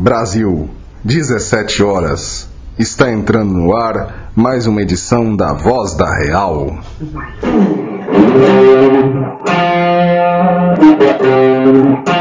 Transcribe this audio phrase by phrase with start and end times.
[0.00, 0.70] Brasil,
[1.04, 2.48] 17 horas.
[2.78, 6.78] Está entrando no ar mais uma edição da Voz da Real.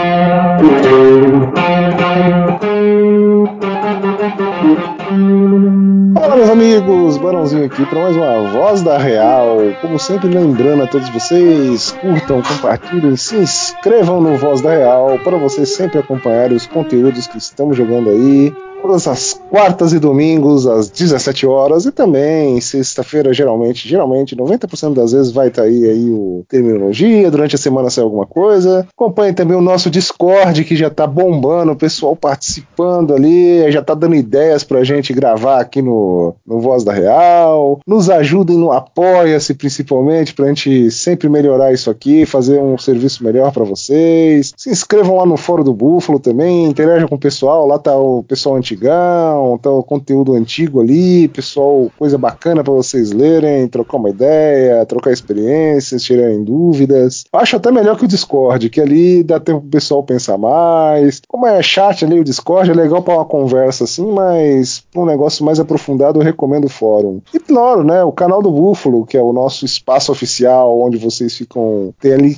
[6.55, 9.57] meus amigos, Barãozinho aqui para mais uma Voz da Real.
[9.81, 15.37] Como sempre, lembrando a todos vocês, curtam, compartilhem, se inscrevam no Voz da Real para
[15.37, 20.89] vocês sempre acompanharem os conteúdos que estamos jogando aí todas as quartas e domingos às
[20.89, 26.09] 17 horas e também sexta-feira geralmente, geralmente 90% das vezes vai estar tá aí, aí
[26.09, 28.87] o terminologia, durante a semana sai alguma coisa.
[28.91, 33.93] Acompanhe também o nosso Discord que já tá bombando, o pessoal participando ali, já tá
[33.93, 37.79] dando ideias pra gente gravar aqui no, no Voz da Real.
[37.85, 43.51] Nos ajudem no Apoia-se principalmente pra gente sempre melhorar isso aqui, fazer um serviço melhor
[43.51, 44.53] para vocês.
[44.55, 48.23] Se inscrevam lá no Fórum do Búfalo também, interajam com o pessoal, lá tá o
[48.23, 53.97] pessoal antigo antigão, tá o conteúdo antigo ali, pessoal, coisa bacana para vocês lerem, trocar
[53.97, 57.25] uma ideia, trocar experiências, tirarem dúvidas.
[57.33, 61.21] Acho até melhor que o Discord, que ali dá tempo pro pessoal pensar mais.
[61.27, 65.05] Como é chat ali, o Discord é legal para uma conversa assim, mas pra um
[65.05, 67.21] negócio mais aprofundado eu recomendo o fórum.
[67.33, 71.35] E claro, né, o canal do Búfalo, que é o nosso espaço oficial, onde vocês
[71.35, 72.37] ficam, tem ali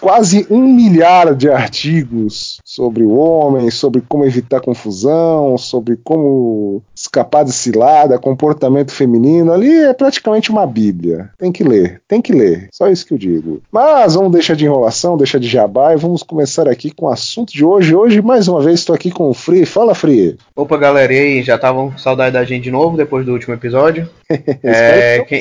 [0.00, 7.44] quase um milhar de artigos sobre o homem, sobre como evitar confusão, sobre como escapar
[7.44, 11.30] de cilada, comportamento feminino, ali é praticamente uma bíblia.
[11.38, 12.68] Tem que ler, tem que ler.
[12.72, 13.62] Só isso que eu digo.
[13.70, 17.52] Mas vamos deixar de enrolação, deixar de jabá e vamos começar aqui com o assunto
[17.52, 17.94] de hoje.
[17.94, 19.66] Hoje, mais uma vez, estou aqui com o Free.
[19.66, 20.36] Fala, Free.
[20.54, 21.42] Opa, galera, e aí?
[21.42, 24.08] Já estavam com saudade da gente de novo depois do último episódio?
[24.62, 25.40] é, quem...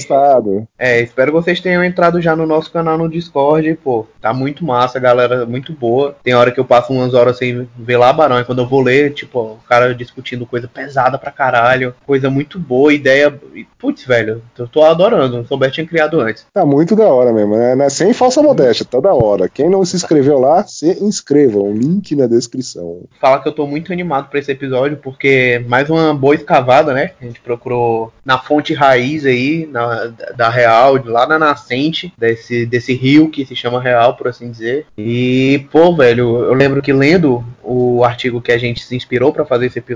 [0.77, 3.77] é, espero que vocês tenham entrado já no nosso canal no Discord.
[3.83, 6.15] Pô, tá muito massa, galera, muito boa.
[6.23, 8.81] Tem hora que eu passo umas horas sem ver lá, Barão, e quando eu vou
[8.81, 13.33] ler, tipo, o cara discutindo coisa pesada pra caralho, coisa muito boa, ideia.
[13.77, 15.39] Putz, velho, eu tô adorando.
[15.39, 16.45] O Sober tinha criado antes.
[16.53, 17.89] Tá muito da hora mesmo, né?
[17.89, 19.49] Sem falsa modéstia, tá da hora.
[19.49, 21.59] Quem não se inscreveu lá, se inscreva.
[21.59, 23.03] Um link na descrição.
[23.19, 27.11] Fala que eu tô muito animado pra esse episódio, porque mais uma boa escavada, né?
[27.21, 32.93] A gente procurou na fonte raiz aí, na, da Real, lá na nascente desse, desse
[32.93, 34.85] rio que se chama Real, por assim dizer.
[34.97, 39.45] E, pô, velho, eu lembro que lendo o artigo que a gente se inspirou para
[39.45, 39.90] fazer esse episódio,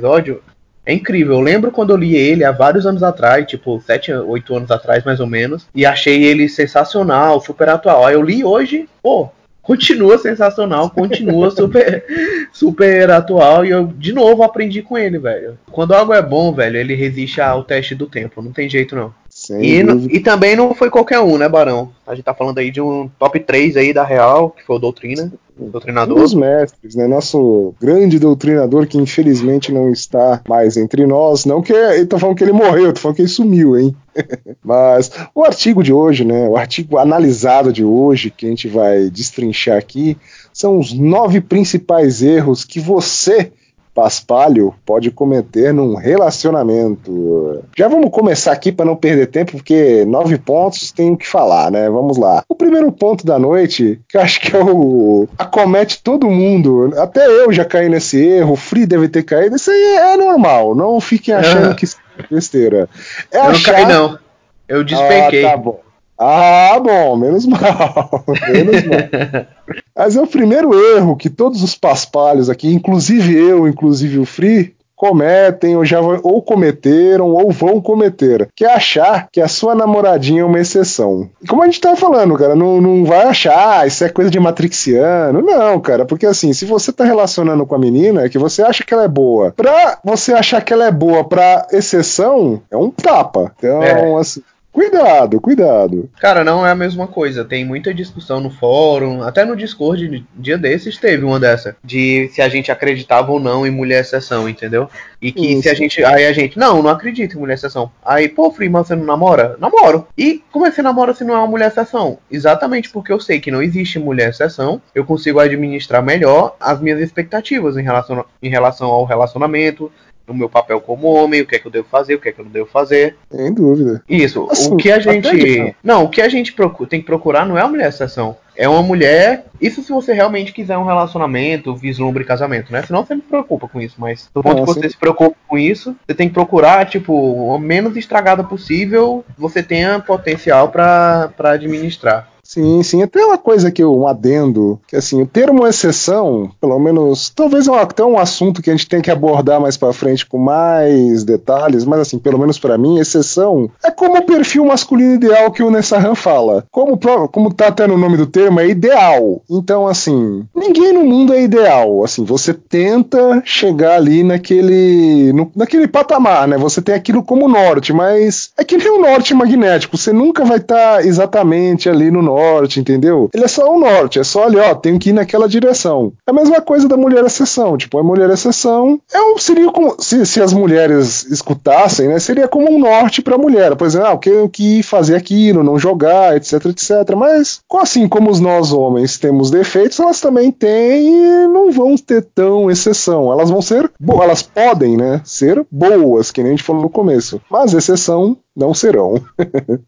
[0.86, 1.36] é incrível.
[1.36, 5.04] Eu lembro quando eu li ele há vários anos atrás, tipo 7, 8 anos atrás
[5.04, 8.06] mais ou menos, e achei ele sensacional, super atual.
[8.06, 9.30] Aí eu li hoje, pô,
[9.62, 12.06] continua sensacional, continua super,
[12.54, 15.58] super atual e eu de novo aprendi com ele, velho.
[15.72, 19.14] Quando algo é bom, velho, ele resiste ao teste do tempo, não tem jeito não.
[19.50, 21.92] E, e, também não foi qualquer um, né, Barão?
[22.06, 24.80] A gente tá falando aí de um top 3 aí da Real, que foi o
[24.80, 26.18] Doutrina, o doutrinador.
[26.18, 27.08] Um dos mestres, né?
[27.08, 31.46] Nosso grande doutrinador que infelizmente não está mais entre nós.
[31.46, 33.96] Não que eu tô falando que ele morreu, tô falando que ele sumiu, hein?
[34.64, 36.48] Mas o artigo de hoje, né?
[36.48, 40.18] O artigo analisado de hoje, que a gente vai destrinchar aqui,
[40.52, 43.52] são os nove principais erros que você
[43.96, 47.64] paspalho pode cometer num relacionamento.
[47.76, 51.72] Já vamos começar aqui para não perder tempo, porque nove pontos tem o que falar,
[51.72, 51.90] né?
[51.90, 52.44] Vamos lá.
[52.50, 55.30] O primeiro ponto da noite, que eu acho que é o.
[55.38, 56.94] acomete todo mundo.
[56.98, 59.56] Até eu já caí nesse erro, o Free deve ter caído.
[59.56, 60.76] Isso aí é normal.
[60.76, 62.90] Não fiquem achando que isso é besteira.
[63.32, 63.72] É eu achar...
[63.72, 64.20] não caí, não.
[64.68, 65.46] Eu despenquei.
[65.46, 65.80] Ah, tá bom.
[66.18, 68.26] Ah, bom, menos mal.
[68.52, 69.46] menos mal.
[69.96, 74.76] Mas é o primeiro erro que todos os paspalhos aqui, inclusive eu, inclusive o Free,
[74.96, 80.42] cometem ou já ou cometeram ou vão cometer, que é achar que a sua namoradinha
[80.42, 81.30] é uma exceção.
[81.42, 84.32] E como a gente tá falando, cara, não, não vai achar, ah, isso é coisa
[84.32, 85.42] de matrixiano.
[85.42, 88.84] Não, cara, porque assim, se você tá relacionando com a menina, é que você acha
[88.84, 89.52] que ela é boa.
[89.52, 93.52] Pra você achar que ela é boa pra exceção, é um tapa.
[93.58, 94.20] Então, é.
[94.20, 94.42] assim,
[94.76, 96.10] Cuidado, cuidado.
[96.20, 97.46] Cara, não é a mesma coisa.
[97.46, 102.42] Tem muita discussão no fórum, até no Discord, dia desses teve uma dessa, de se
[102.42, 104.90] a gente acreditava ou não em mulher exceção, entendeu?
[105.22, 105.62] E que Isso.
[105.62, 106.04] se a gente.
[106.04, 107.90] Aí a gente, não, não acredito em mulher exceção.
[108.04, 109.56] Aí, pô, Freeman, você não namora?
[109.62, 110.08] Namoro.
[110.18, 112.18] E como é que você namora se não é uma mulher exceção?
[112.30, 117.00] Exatamente porque eu sei que não existe mulher exceção, eu consigo administrar melhor as minhas
[117.00, 119.90] expectativas em relação, em relação ao relacionamento,
[120.28, 122.32] no meu papel como homem, o que é que eu devo fazer, o que é
[122.32, 123.16] que eu não devo fazer.
[123.32, 124.04] Sem dúvida.
[124.10, 124.48] Isso.
[124.50, 125.76] Assim, o que a gente.
[125.84, 128.38] Não, o que a gente procura, tem que procurar não é uma mulher exceção.
[128.58, 129.46] É uma mulher.
[129.60, 132.82] Isso se você realmente quiser um relacionamento, vislumbre casamento, né?
[132.84, 133.96] Senão você não se preocupa com isso.
[133.98, 137.58] Mas do ponto que você se preocupa com isso, você tem que procurar, tipo, o
[137.60, 142.30] menos estragada possível você tenha potencial para administrar.
[142.46, 143.02] Sim, sim.
[143.02, 147.68] Até uma coisa que eu um adendo, que assim, o termo exceção, pelo menos, talvez
[147.68, 151.24] é até um assunto que a gente tem que abordar mais para frente com mais
[151.24, 155.64] detalhes, mas assim, pelo menos para mim, exceção é como o perfil masculino ideal que
[155.64, 156.66] o Nessahan fala.
[156.72, 157.00] Como,
[157.32, 159.42] como tá até no nome do termo, é ideal.
[159.50, 162.04] Então, assim, ninguém no mundo é ideal.
[162.04, 166.58] Assim, você tenta chegar ali naquele, no, naquele patamar, né?
[166.58, 169.98] Você tem aquilo como norte, mas é que nem o norte magnético.
[169.98, 172.35] Você nunca vai estar tá exatamente ali no norte,
[172.80, 173.30] entendeu?
[173.34, 176.14] Ele é só o norte, é só ali, ó, tenho que ir naquela direção.
[176.28, 177.78] É a mesma coisa da mulher exceção.
[177.78, 182.20] Tipo, a mulher exceção é um, seria como se, se as mulheres escutassem, né?
[182.20, 183.76] Seria como um norte para a mulher.
[183.76, 187.16] Por exemplo, ah, eu que fazer aquilo, não jogar, etc, etc.
[187.16, 192.70] Mas, assim como nós homens temos defeitos, elas também têm e não vão ter tão
[192.70, 193.32] exceção.
[193.32, 193.92] Elas vão ser,
[194.22, 197.42] elas podem, né, ser boas, que nem a gente falou no começo.
[197.50, 199.22] Mas exceção não serão.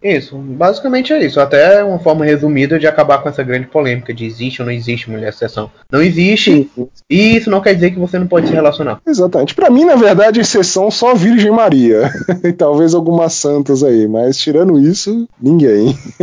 [0.03, 1.39] isso, basicamente é isso.
[1.39, 5.09] Até uma forma resumida de acabar com essa grande polêmica de existe ou não existe
[5.09, 5.71] mulher exceção.
[5.91, 6.69] Não existe,
[7.09, 8.99] e isso não quer dizer que você não pode se relacionar.
[9.07, 9.55] Exatamente.
[9.55, 12.09] Para mim, na verdade, exceção só Virgem Maria.
[12.43, 15.97] e talvez algumas santas aí, mas tirando isso, ninguém.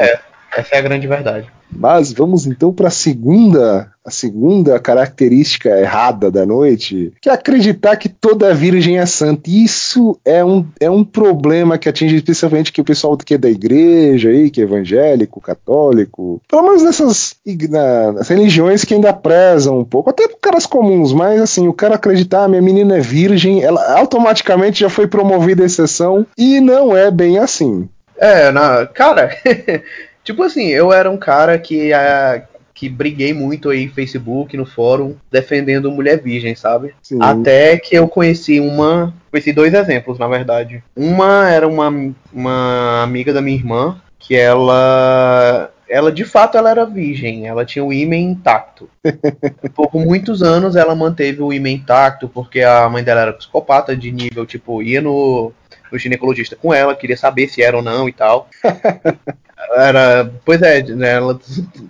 [0.00, 0.20] é,
[0.56, 1.50] essa é a grande verdade.
[1.74, 7.96] Mas vamos então para a segunda, a segunda característica errada da noite, que é acreditar
[7.96, 9.48] que toda virgem é santa.
[9.48, 13.48] Isso é um, é um problema que atinge especialmente que o pessoal que é da
[13.48, 17.36] igreja aí, que é evangélico, católico, pelo menos nessas
[17.70, 22.44] nas religiões que ainda prezam um pouco, até caras comuns, mas assim, o cara acreditar,
[22.44, 27.10] ah, minha menina é virgem, ela automaticamente já foi promovida a exceção e não é
[27.10, 27.88] bem assim.
[28.18, 29.30] É, na, cara,
[30.24, 34.66] Tipo assim, eu era um cara que, a, que briguei muito aí no Facebook, no
[34.66, 36.94] fórum, defendendo mulher virgem, sabe?
[37.02, 37.18] Sim.
[37.20, 39.12] Até que eu conheci uma.
[39.30, 40.82] Conheci dois exemplos, na verdade.
[40.96, 41.88] Uma era uma,
[42.32, 45.70] uma amiga da minha irmã, que ela.
[45.88, 48.88] Ela de fato ela era virgem, ela tinha o ímã intacto.
[49.74, 54.10] Por muitos anos ela manteve o ímã intacto, porque a mãe dela era psicopata de
[54.10, 55.52] nível, tipo, ia no,
[55.92, 58.48] no ginecologista com ela, queria saber se era ou não e tal.
[59.74, 61.38] Era, pois é, né, ela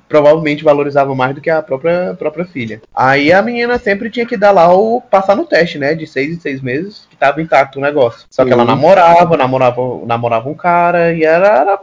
[0.09, 2.81] provavelmente valorizava mais do que a própria, própria filha.
[2.95, 5.95] Aí a menina sempre tinha que dar lá o passar no teste, né?
[5.95, 8.27] De seis em seis meses, que tava intacto o negócio.
[8.31, 11.79] Só que ela namorava, namorava, namorava um cara e era, era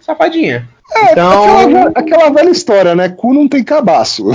[0.00, 0.68] safadinha.
[0.94, 1.58] É, então...
[1.58, 3.08] aquela, aquela velha história, né?
[3.08, 4.30] Cu não tem cabaço.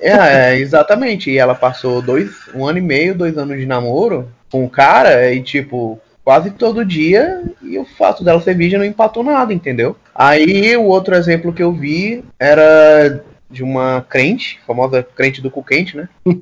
[0.00, 1.30] É, é, exatamente.
[1.30, 5.32] E ela passou dois, um ano e meio, dois anos de namoro com o cara,
[5.32, 9.96] e tipo, quase todo dia e o fato dela ser virgem não empatou nada, entendeu?
[10.14, 15.64] Aí o outro exemplo que eu vi era de uma crente, famosa crente do cu
[15.64, 16.06] quente, né?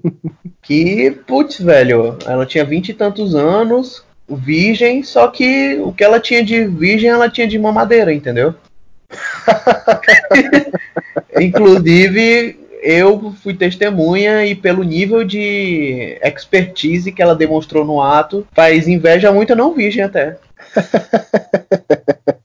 [0.60, 6.18] que, putz, velho, ela tinha vinte e tantos anos, virgem, só que o que ela
[6.18, 8.56] tinha de virgem, ela tinha de mamadeira, entendeu?
[11.40, 18.88] Inclusive, eu fui testemunha e pelo nível de expertise que ela demonstrou no ato, faz
[18.88, 20.36] inveja muito a não virgem até.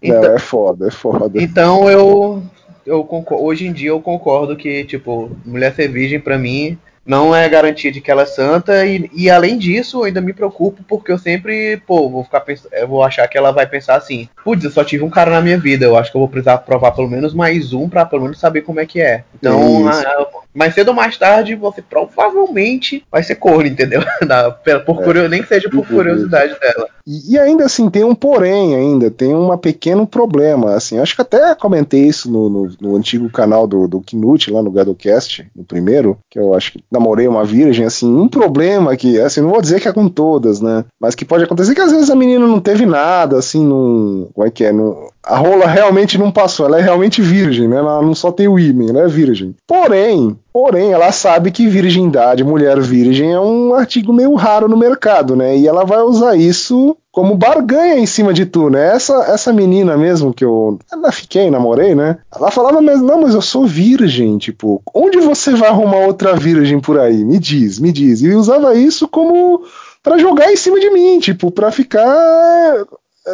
[0.00, 1.42] Então, não, é foda, é foda.
[1.42, 2.42] Então eu,
[2.84, 7.34] eu concordo, hoje em dia eu concordo que, tipo, mulher ser virgem para mim não
[7.34, 10.82] é garantia de que ela é santa e, e além disso eu ainda me preocupo
[10.88, 14.28] porque eu sempre, pô, vou ficar pensando, eu vou achar que ela vai pensar assim,
[14.44, 16.58] putz, eu só tive um cara na minha vida, eu acho que eu vou precisar
[16.58, 19.22] provar pelo menos mais um para pelo menos saber como é que é.
[19.34, 24.02] Então, a, mais cedo ou mais tarde você provavelmente vai ser corno, entendeu?
[24.26, 25.28] Da, por, é.
[25.28, 26.88] Nem que seja por curiosidade dela.
[27.06, 31.22] E, e, ainda assim, tem um porém ainda, tem um pequeno problema, assim, acho que
[31.22, 35.62] até comentei isso no, no, no antigo canal do, do Knut, lá no Gadocast, no
[35.62, 39.62] primeiro, que eu acho que namorei uma virgem, assim, um problema que, assim, não vou
[39.62, 42.46] dizer que é com todas, né, mas que pode acontecer que às vezes a menina
[42.46, 46.66] não teve nada, assim, num, como é que é, num, a rola realmente não passou,
[46.66, 47.78] ela é realmente virgem, né?
[47.78, 49.56] Ela não só tem o ímã, ela é virgem.
[49.66, 55.34] Porém, porém, ela sabe que virgindade, mulher virgem, é um artigo meio raro no mercado,
[55.34, 55.56] né?
[55.58, 58.94] E ela vai usar isso como barganha em cima de tu, né?
[58.94, 62.18] Essa, essa menina mesmo que eu ela fiquei, namorei, né?
[62.32, 66.78] Ela falava mesmo, não, mas eu sou virgem, tipo, onde você vai arrumar outra virgem
[66.78, 67.24] por aí?
[67.24, 68.22] Me diz, me diz.
[68.22, 69.64] E usava isso como
[70.04, 72.86] para jogar em cima de mim, tipo, para ficar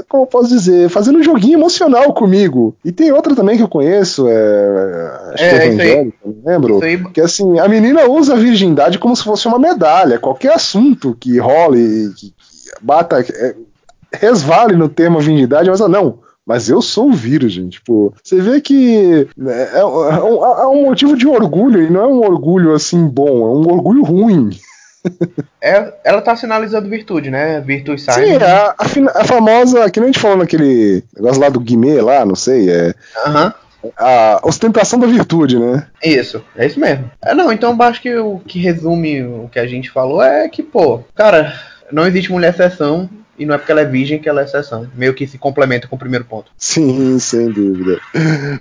[0.09, 2.75] como eu posso dizer, fazendo um joguinho emocional comigo.
[2.85, 7.11] E tem outra também que eu conheço, é, acho é, que é evangélica, não lembro.
[7.13, 10.19] Que assim, a menina usa a virgindade como se fosse uma medalha.
[10.19, 12.33] Qualquer assunto que role, que,
[12.81, 13.55] bata, é,
[14.13, 17.69] resvale no tema virgindade, mas não, mas eu sou virgem.
[17.69, 22.07] Tipo, você vê que é, é, um, é, um, motivo de orgulho, e não é
[22.07, 24.51] um orgulho assim bom, é um orgulho ruim.
[25.61, 27.61] É, ela tá sinalizando virtude, né?
[27.61, 28.27] Virtude sign.
[28.27, 31.61] Sim, a, a, fina- a famosa, que nem a gente falou naquele negócio lá do
[31.61, 32.95] Guimê lá, não sei, é
[33.27, 33.53] Aham.
[33.97, 35.87] a ostentação da virtude, né?
[36.03, 37.11] Isso, é isso mesmo.
[37.25, 40.63] É, não, então acho que o que resume o que a gente falou é que,
[40.63, 41.53] pô, cara,
[41.91, 44.87] não existe mulher exceção e não é porque ela é virgem que ela é exceção.
[44.95, 46.51] Meio que se complementa com o primeiro ponto.
[46.57, 48.01] Sim, sem dúvida.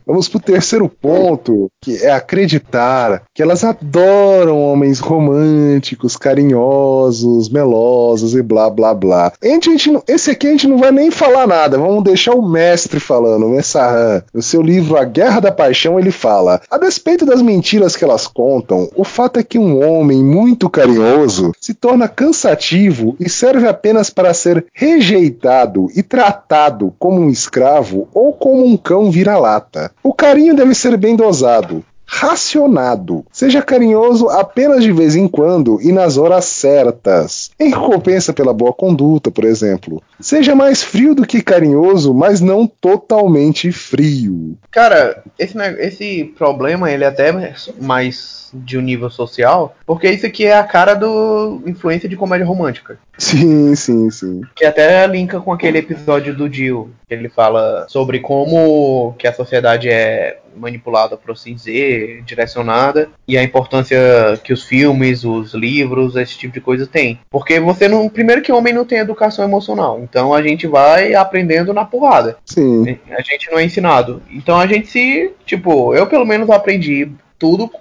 [0.05, 8.41] Vamos pro terceiro ponto, que é acreditar que elas adoram homens românticos, carinhosos, melosos e
[8.41, 9.33] blá blá blá.
[9.41, 12.33] A gente, a gente esse aqui a gente não vai nem falar nada, vamos deixar
[12.33, 14.23] o mestre falando, o Messahan.
[14.33, 18.27] No seu livro A Guerra da Paixão, ele fala: A despeito das mentiras que elas
[18.27, 24.09] contam, o fato é que um homem muito carinhoso se torna cansativo e serve apenas
[24.09, 29.91] para ser rejeitado e tratado como um escravo ou como um cão vira-lata.
[30.03, 31.84] O carinho deve ser bem dosado.
[32.13, 33.25] Racionado.
[33.32, 37.51] Seja carinhoso apenas de vez em quando e nas horas certas.
[37.58, 40.03] Em recompensa pela boa conduta, por exemplo.
[40.20, 44.58] Seja mais frio do que carinhoso, mas não totalmente frio.
[44.70, 47.32] Cara, esse, esse problema ele é até
[47.80, 52.46] mais de um nível social, porque isso aqui é a cara do influência de comédia
[52.46, 52.98] romântica.
[53.17, 54.41] Sim, sim, sim.
[54.55, 59.34] Que até linka com aquele episódio do Jill, que ele fala sobre como que a
[59.34, 63.98] sociedade é manipulada por assim dizer, direcionada, e a importância
[64.43, 67.20] que os filmes, os livros, esse tipo de coisa tem.
[67.29, 68.10] Porque você não.
[68.10, 72.38] Primeiro que o homem não tem educação emocional, então a gente vai aprendendo na porrada.
[72.46, 72.98] Sim.
[73.12, 74.22] A gente não é ensinado.
[74.31, 75.31] Então a gente se.
[75.46, 77.71] Tipo, eu pelo menos aprendi tudo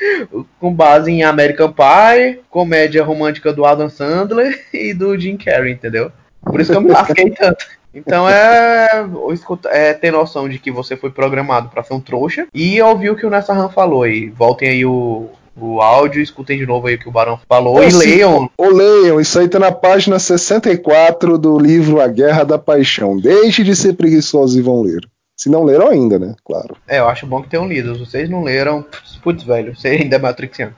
[0.58, 6.10] com base em American Pie, comédia romântica do Adam Sandler e do Jim Carrey, entendeu?
[6.42, 7.66] Por isso que eu me lasquei tanto.
[7.94, 9.04] Então é,
[9.66, 13.16] é ter noção de que você foi programado pra ser um trouxa e ouvir o
[13.16, 14.06] que o Nessa Han falou.
[14.06, 17.84] E voltem aí o, o áudio, escutem de novo aí o que o Barão falou
[17.84, 18.48] e leiam.
[18.56, 23.18] Ô, leiam, isso aí tá na página 64 do livro A Guerra da Paixão.
[23.18, 25.06] Deixe de ser preguiçosos e vão ler.
[25.42, 26.36] Se não leram ainda, né?
[26.44, 26.76] Claro.
[26.86, 27.94] É, eu acho bom que tenham lido.
[27.94, 28.86] Se vocês não leram,
[29.24, 30.72] putz, velho, você ainda é matrixiano.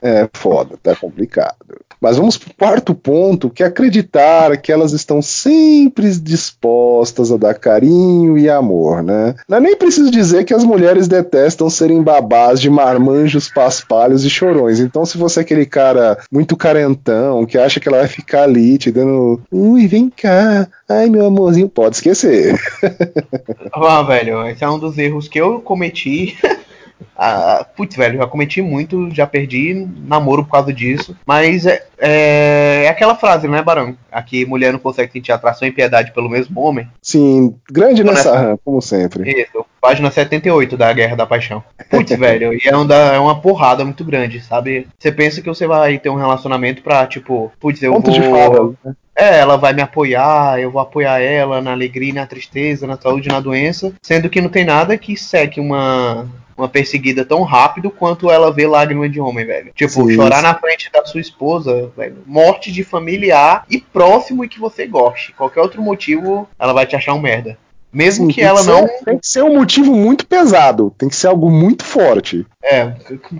[0.00, 1.56] É foda, tá complicado.
[2.00, 7.54] Mas vamos pro quarto ponto, que é acreditar que elas estão sempre dispostas a dar
[7.54, 9.34] carinho e amor, né?
[9.48, 14.30] Não é nem preciso dizer que as mulheres detestam serem babás de marmanjos, paspalhos e
[14.30, 14.80] chorões.
[14.80, 18.78] Então, se você é aquele cara muito carentão, que acha que ela vai ficar ali
[18.78, 22.58] te dando, ui, vem cá, ai meu amorzinho, pode esquecer.
[23.72, 26.36] Ah, velho, esse é um dos erros que eu cometi.
[27.16, 31.16] Ah, putz, velho, já cometi muito, já perdi namoro por causa disso.
[31.26, 33.96] Mas é, é, é aquela frase, né, Barão?
[34.12, 36.88] Aqui mulher não consegue sentir atração e piedade pelo mesmo homem.
[37.02, 39.30] Sim, grande Nessa- nessa rã, como sempre.
[39.30, 41.62] Isso, página 78 da Guerra da Paixão.
[41.90, 44.86] Putz, velho, e é, um da- é uma porrada muito grande, sabe?
[44.98, 48.20] Você pensa que você vai ter um relacionamento pra, tipo, putz, eu Ponto vou.
[48.20, 48.74] de fala.
[48.84, 48.94] né?
[49.16, 53.28] É, ela vai me apoiar, eu vou apoiar ela na alegria na tristeza, na saúde
[53.28, 58.30] na doença, sendo que não tem nada que seque uma, uma perseguida tão rápido quanto
[58.30, 59.72] ela vê lágrima de homem, velho.
[59.74, 62.18] Tipo, Sim, chorar na frente da sua esposa, velho.
[62.26, 65.32] Morte de familiar e próximo e que você goste.
[65.32, 67.58] Qualquer outro motivo, ela vai te achar um merda.
[67.96, 68.86] Mesmo Sim, que ela ser- não.
[69.06, 72.46] Tem que ser um motivo muito pesado, tem que ser algo muito forte.
[72.62, 72.92] É,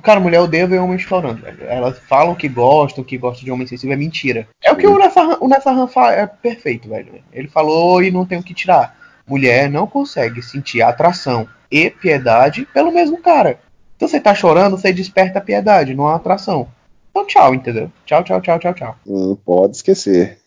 [0.02, 1.42] cara, mulher odeia ver homem chorando.
[1.68, 4.48] Elas falam que gostam, que gostam de homem sensível, é mentira.
[4.64, 7.20] É o que o Nessahan, o Nessahan fa- é perfeito, velho.
[7.30, 8.96] Ele falou e não tem o que tirar.
[9.28, 13.58] Mulher não consegue sentir atração e piedade pelo mesmo cara.
[13.98, 16.66] Se você tá chorando, você desperta a piedade, não a atração.
[17.10, 17.90] Então tchau, entendeu?
[18.06, 18.96] Tchau, tchau, tchau, tchau, tchau.
[19.06, 20.38] Não pode esquecer.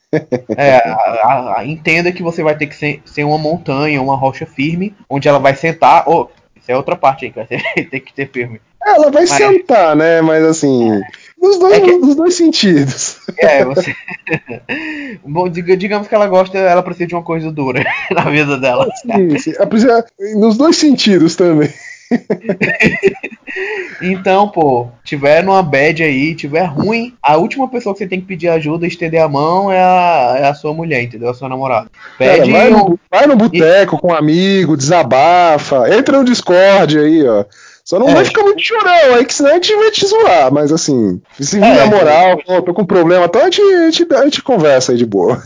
[0.58, 4.46] É, a- a- entenda que você vai ter que ser, ser uma montanha, uma rocha
[4.46, 6.04] firme, onde ela vai sentar.
[6.08, 8.60] Oh, isso é outra parte aí que vai ter, tem que ter firme.
[8.86, 10.22] Ela vai Mas- sentar, né?
[10.22, 10.90] Mas assim,
[11.40, 13.20] nos dois, É que- nos dois sentidos.
[13.38, 13.94] É, você.
[15.24, 18.88] Bom, diga- digamos que ela gosta, ela precisa de uma coisa dura na vida dela.
[19.02, 19.54] Sim, sim.
[19.56, 21.70] Ela precisa- Nos dois sentidos também.
[24.02, 28.28] Então, pô, tiver numa bad aí, tiver ruim, a última pessoa que você tem que
[28.28, 31.30] pedir ajuda, estender a mão, é a, é a sua mulher, entendeu?
[31.30, 31.90] A sua namorada.
[32.18, 36.98] Cara, Pede vai, um- no, vai no boteco com um amigo, desabafa, entra no Discord
[36.98, 37.44] aí, ó.
[37.90, 38.14] Só não É.
[38.14, 40.54] vai ficar muito chorão aí, que senão a gente vai te zoar.
[40.54, 43.90] Mas assim, se vir É, na moral, pô, tô com problema, então a gente, a,
[43.90, 45.42] gente, a gente conversa aí de boa.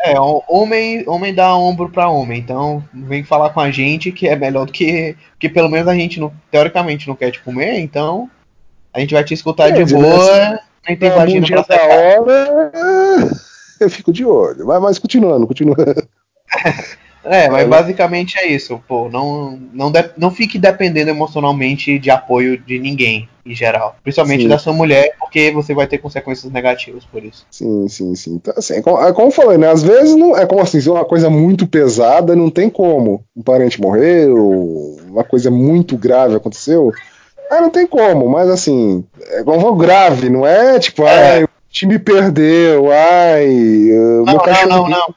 [0.00, 0.14] É,
[0.48, 4.64] homem, homem dá ombro pra homem, então vem falar com a gente que é melhor
[4.64, 5.14] do que.
[5.38, 8.26] que pelo menos a gente, não, teoricamente, não quer te comer, então
[8.94, 11.76] a gente vai te escutar de Entendi, boa, nem tem Então, vagina um dia pra
[11.76, 13.30] da hora,
[13.78, 14.64] eu fico de olho.
[14.64, 16.08] Vai, mas continuando, continuando.
[17.24, 19.08] É, mas basicamente é isso, pô.
[19.08, 23.96] Não, não, de, não fique dependendo emocionalmente de apoio de ninguém, em geral.
[24.02, 24.48] Principalmente sim.
[24.48, 27.46] da sua mulher, porque você vai ter consequências negativas por isso.
[27.50, 28.34] Sim, sim, sim.
[28.34, 29.70] Então, assim, é como, é como eu falei, né?
[29.70, 33.24] Às vezes não, é como assim, se é uma coisa muito pesada, não tem como.
[33.36, 36.92] Um parente morreu, uma coisa muito grave aconteceu.
[37.50, 41.32] Ah, não tem como, mas assim, é como grave, não é tipo, é.
[41.32, 43.46] ai, o time perdeu, ai.
[43.46, 45.14] Não, meu não, não, não.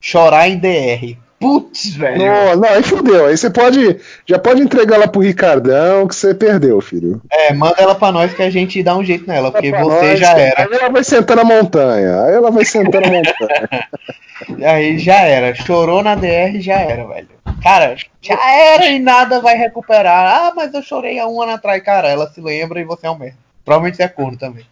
[0.00, 1.23] Chorar em DR.
[1.44, 2.16] Putz, velho.
[2.16, 3.26] Não, não, aí fodeu.
[3.26, 3.98] Aí você pode.
[4.26, 7.20] Já pode entregar ela pro Ricardão que você perdeu, filho.
[7.30, 10.18] É, manda ela pra nós que a gente dá um jeito nela, porque você nós,
[10.18, 10.62] já era.
[10.62, 12.22] Aí ela vai sentar na montanha.
[12.22, 13.88] Aí ela vai sentar na montanha.
[14.66, 15.54] aí já era.
[15.54, 17.28] Chorou na DR já era, velho.
[17.62, 20.46] Cara, já era e nada vai recuperar.
[20.46, 22.08] Ah, mas eu chorei há um ano atrás, cara.
[22.08, 23.36] Ela se lembra e você é um merda.
[23.62, 24.64] Provavelmente você é corno também.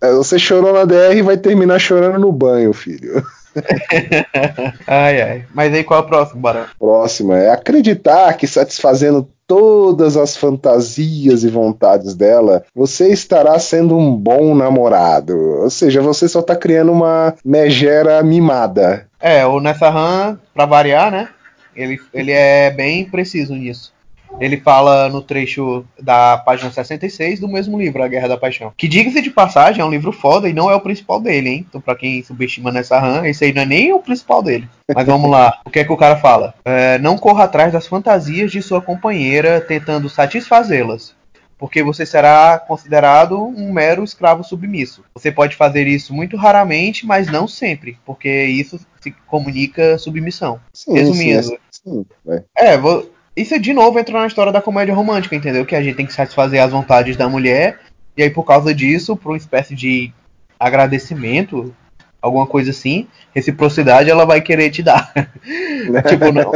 [0.00, 3.26] Você chorou na DR e vai terminar chorando no banho, filho.
[4.86, 5.44] ai, ai.
[5.54, 6.66] Mas aí qual é o próximo, Barão?
[6.78, 14.14] Próximo é acreditar que satisfazendo todas as fantasias e vontades dela, você estará sendo um
[14.14, 15.36] bom namorado.
[15.62, 19.06] Ou seja, você só tá criando uma megera mimada.
[19.20, 21.28] É, o Nessa Han, pra variar, né?
[21.74, 23.92] Ele, ele é bem preciso nisso.
[24.38, 28.72] Ele fala no trecho da página 66 do mesmo livro, A Guerra da Paixão.
[28.76, 31.66] Que diga-se de passagem, é um livro foda e não é o principal dele, hein?
[31.68, 34.68] Então, pra quem subestima nessa RAM, esse aí não é nem o principal dele.
[34.94, 35.60] Mas vamos lá.
[35.64, 36.54] O que é que o cara fala?
[36.64, 41.14] É, não corra atrás das fantasias de sua companheira tentando satisfazê-las
[41.58, 45.04] porque você será considerado um mero escravo submisso.
[45.14, 50.60] Você pode fazer isso muito raramente, mas não sempre, porque isso se comunica submissão.
[50.72, 51.42] Sim, Resumindo.
[51.42, 55.66] Sim, sim, é, é vou, isso de novo entra na história da comédia romântica, entendeu?
[55.66, 57.78] Que a gente tem que satisfazer as vontades da mulher,
[58.16, 60.12] e aí por causa disso, por uma espécie de
[60.58, 61.74] agradecimento,
[62.20, 65.12] alguma coisa assim, reciprocidade ela vai querer te dar.
[66.08, 66.52] tipo, não,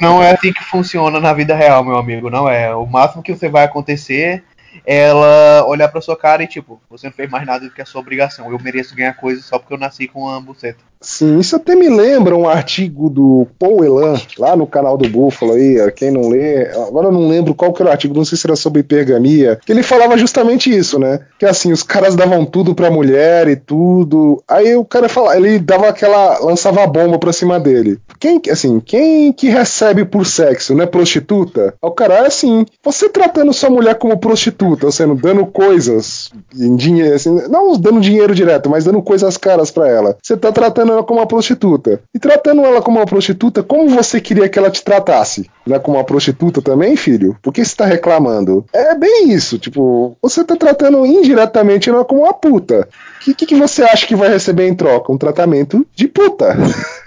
[0.00, 2.74] não é assim que funciona na vida real, meu amigo, não é.
[2.74, 4.44] O máximo que você vai acontecer
[4.84, 7.86] ela olhar pra sua cara e tipo, você não fez mais nada do que a
[7.86, 8.50] sua obrigação.
[8.50, 10.82] Eu mereço ganhar coisas só porque eu nasci com uma buceta.
[11.04, 15.52] Sim, isso até me lembra um artigo do Paul Elan, lá no canal do Búfalo
[15.52, 18.38] aí, quem não lê, agora eu não lembro qual que era o artigo, não sei
[18.38, 21.20] se era sobre hipergamia, que ele falava justamente isso, né?
[21.38, 25.58] Que assim, os caras davam tudo pra mulher e tudo, aí o cara fala, ele
[25.58, 27.98] dava aquela, lançava a bomba pra cima dele.
[28.18, 30.86] Quem, assim, quem que recebe por sexo, né?
[30.86, 31.74] Prostituta?
[31.82, 36.74] O cara é assim, você tratando sua mulher como prostituta, ou seja, dando coisas em
[36.74, 40.16] dinheiro, assim, não dando dinheiro direto, mas dando coisas caras para ela.
[40.22, 42.00] Você tá tratando ela como uma prostituta.
[42.14, 45.50] E tratando ela como uma prostituta, como você queria que ela te tratasse?
[45.66, 47.36] Né, como uma prostituta também, filho?
[47.42, 48.64] Por que você tá reclamando?
[48.72, 52.88] É bem isso, tipo, você tá tratando indiretamente ela como uma puta.
[53.20, 55.12] O que, que, que você acha que vai receber em troca?
[55.12, 56.56] Um tratamento de puta.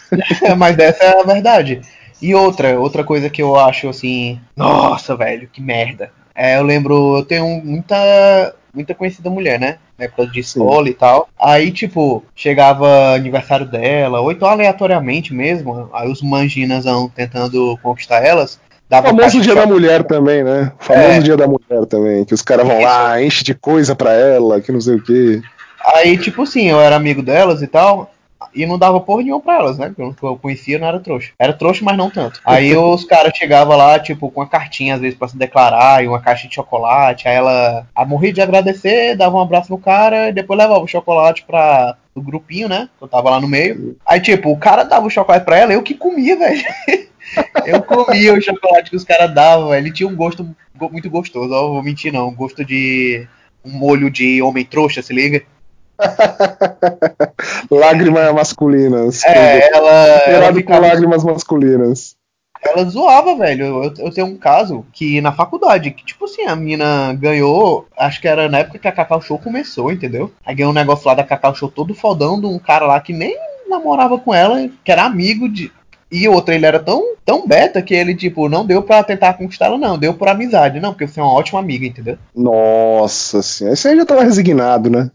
[0.57, 1.81] Mas essa é a verdade.
[2.21, 6.09] E outra, outra coisa que eu acho assim, nossa, velho, que merda.
[6.33, 9.77] É, eu lembro, eu tenho muita muita conhecida mulher, né?
[9.97, 10.91] Na época de escola Sim.
[10.91, 11.29] e tal.
[11.39, 18.23] Aí, tipo, chegava aniversário dela, ou então aleatoriamente mesmo, aí os manginas vão tentando conquistar
[18.23, 18.59] elas.
[18.89, 20.71] o famoso dia da mulher também, né?
[20.79, 21.19] O famoso é.
[21.19, 24.71] dia da mulher também, que os caras vão lá, enche de coisa pra ela, que
[24.71, 25.41] não sei o quê.
[25.93, 28.11] Aí, tipo assim, eu era amigo delas e tal.
[28.53, 29.91] E não dava porra nenhuma pra elas, né?
[29.95, 31.31] Porque eu conhecia não era trouxa.
[31.39, 32.39] Era trouxa, mas não tanto.
[32.45, 36.07] Aí os caras chegavam lá, tipo, com uma cartinha, às vezes, pra se declarar, e
[36.07, 37.27] uma caixa de chocolate.
[37.27, 40.87] Aí ela a morria de agradecer, dava um abraço no cara, e depois levava o
[40.87, 42.89] chocolate pra o grupinho, né?
[42.99, 43.95] Eu tava lá no meio.
[44.05, 46.63] Aí, tipo, o cara dava o chocolate pra ela, eu que comia, velho.
[47.65, 50.47] eu comia o chocolate que os caras davam, ele tinha um gosto
[50.91, 51.53] muito gostoso.
[51.53, 52.29] Eu vou mentir, não.
[52.29, 53.27] Um gosto de
[53.63, 55.43] um molho de homem trouxa, se liga?
[57.71, 59.23] lágrimas masculinas.
[59.23, 59.91] É, ela.
[59.91, 60.81] ela ficava...
[60.81, 62.17] com lágrimas masculinas.
[62.61, 63.65] Ela zoava, velho.
[63.65, 68.19] Eu, eu, tenho um caso que na faculdade, que tipo assim, a mina ganhou, acho
[68.19, 70.31] que era na época que a Cacau Show começou, entendeu?
[70.45, 73.13] Aí ganhou um negócio lá da Cacau Show todo fodão de um cara lá que
[73.13, 73.37] nem
[73.69, 75.71] namorava com ela, que era amigo de.
[76.09, 79.65] E outra, ele era tão, tão beta que ele, tipo, não deu pra tentar conquistar
[79.65, 79.97] ela, não.
[79.97, 82.17] Deu por amizade, não, porque você é uma ótima amiga, entendeu?
[82.33, 83.73] Nossa senhora.
[83.73, 85.11] Esse aí já tava resignado, né?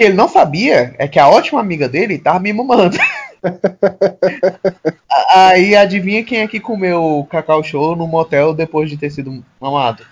[0.00, 2.96] que ele não sabia é que a ótima amiga dele tava me mamando.
[5.34, 10.02] Aí adivinha quem é que comeu cacau show no motel depois de ter sido mamado?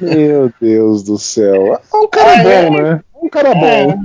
[0.00, 1.80] Meu Deus do céu.
[1.92, 3.00] É um cara bom, é, né?
[3.22, 4.04] Um cara é, bom.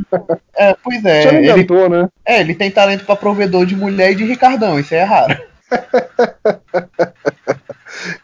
[0.55, 1.23] É, pois é.
[1.23, 2.07] Já inventou, ele, né?
[2.23, 5.35] É, ele tem talento para provedor de mulher e de Ricardão, isso é raro.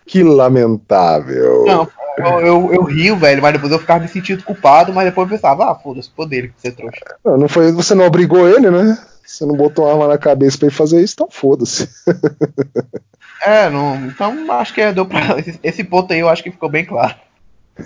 [0.06, 1.66] que lamentável.
[1.66, 5.30] Não, eu, eu, eu, rio, velho, mas depois eu ficava me sentindo culpado, mas depois
[5.30, 7.00] eu pensava, ah, foda-se, poder que você trouxe.
[7.24, 8.98] Não, não foi, você não obrigou ele, né?
[9.26, 11.90] Você não botou uma arma na cabeça pra ele fazer isso, então foda-se.
[13.46, 15.38] É, não, então acho que deu pra.
[15.38, 17.14] Esse, esse ponto aí eu acho que ficou bem claro.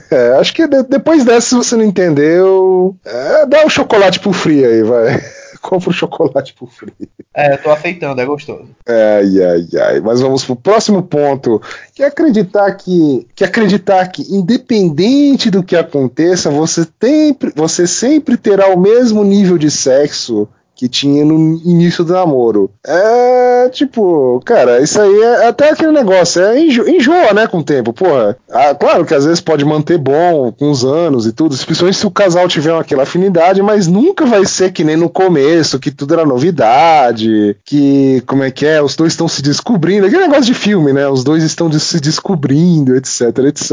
[0.09, 4.19] É, acho que de, depois dessa, se você não entendeu, é, dá o um chocolate
[4.19, 5.21] pro Free aí, vai.
[5.61, 7.09] Compra o chocolate pro Free.
[7.33, 8.69] É, tô aceitando, é gostoso.
[8.87, 9.99] Ai, ai, ai.
[9.99, 11.61] Mas vamos pro próximo ponto.
[11.93, 18.37] Que é acreditar que, que acreditar que, independente do que aconteça, você, tem, você sempre
[18.37, 20.47] terá o mesmo nível de sexo
[20.79, 22.71] que tinha no início do namoro.
[22.87, 27.63] É, tipo, cara, isso aí é até aquele negócio, é enjo, enjoa, né, com o
[27.63, 28.37] tempo, porra.
[28.49, 32.07] Ah, claro que às vezes pode manter bom com os anos e tudo, principalmente se
[32.07, 36.13] o casal tiver aquela afinidade, mas nunca vai ser que nem no começo, que tudo
[36.13, 40.53] era novidade, que, como é que é, os dois estão se descobrindo, aquele negócio de
[40.53, 43.71] filme, né, os dois estão se descobrindo, etc, etc.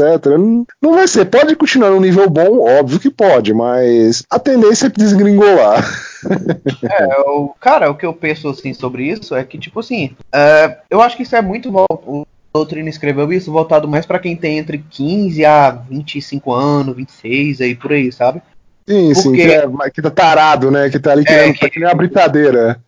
[0.81, 4.89] Não, vai ser, pode continuar no nível bom, óbvio que pode, mas a tendência é
[4.89, 5.87] desgringolar.
[6.83, 10.79] É, o, cara, o que eu penso assim sobre isso é que, tipo assim, é,
[10.89, 11.71] eu acho que isso é muito.
[12.05, 17.61] O Doutrina escreveu isso voltado mais para quem tem entre 15 a 25 anos, 26,
[17.61, 18.41] aí por aí, sabe?
[18.87, 19.21] Sim, Porque...
[19.21, 20.89] sim, que, é, que tá tarado, né?
[20.89, 22.79] Que tá ali é, querendo, que, tá que nem uma britadeira.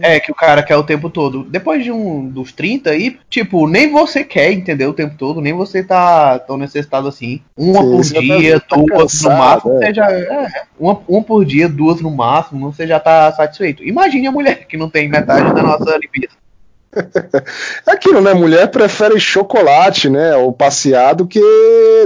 [0.00, 1.44] É, que o cara quer o tempo todo.
[1.44, 4.90] Depois de um dos 30 aí, tipo, nem você quer, entendeu?
[4.90, 7.40] O tempo todo, nem você tá tão necessitado assim.
[7.56, 9.86] Uma sim, por tá dia, tá, duas cansado, no máximo, é.
[9.86, 10.12] você já.
[10.12, 13.84] É, uma, uma por dia, duas no máximo, você já tá satisfeito.
[13.84, 16.34] Imagine a mulher que não tem metade da nossa libido.
[17.86, 18.32] É aquilo, né?
[18.34, 20.34] Mulher prefere chocolate, né?
[20.36, 21.40] Ou passear do que,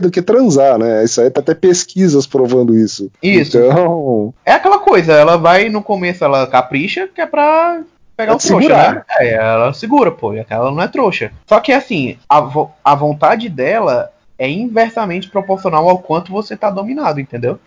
[0.00, 1.04] do que transar, né?
[1.04, 3.10] Isso aí tá até pesquisas provando isso.
[3.22, 3.58] Isso.
[3.58, 4.34] Então...
[4.44, 7.80] É aquela coisa, ela vai no começo, ela capricha, que é pra
[8.16, 8.94] pegar o trouxa, segurar.
[8.94, 9.02] né?
[9.18, 11.30] É, ela segura, pô, ela não é trouxa.
[11.46, 16.70] Só que assim, a, vo a vontade dela é inversamente proporcional ao quanto você tá
[16.70, 17.58] dominado, entendeu?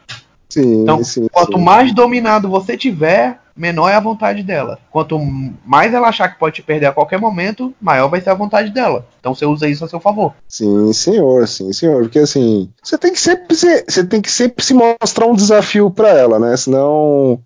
[0.50, 1.64] Sim, então, sim, quanto sim.
[1.64, 4.80] mais dominado você tiver, menor é a vontade dela.
[4.92, 5.20] Quanto
[5.66, 8.70] mais ela achar que pode te perder a qualquer momento, maior vai ser a vontade
[8.72, 9.06] dela.
[9.20, 10.34] Então você usa isso a seu favor.
[10.48, 12.02] Sim, senhor, sim, senhor.
[12.04, 16.10] Porque assim, você tem que sempre você tem que sempre se mostrar um desafio para
[16.10, 16.58] ela, né?
[16.58, 17.40] Senão.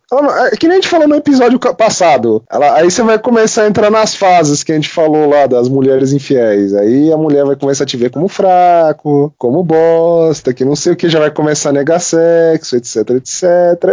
[0.52, 2.44] É que nem a gente falou no episódio passado.
[2.50, 5.68] Ela, aí você vai começar a entrar nas fases que a gente falou lá das
[5.68, 6.74] mulheres infiéis.
[6.74, 10.94] Aí a mulher vai começar a te ver como fraco, como bosta, que não sei
[10.94, 13.44] o que, já vai começar a negar sexo, etc, etc.